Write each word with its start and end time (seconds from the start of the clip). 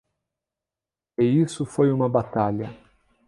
E 1.15 1.23
isso 1.25 1.63
foi 1.63 1.91
uma 1.91 2.09
batalha. 2.09 2.75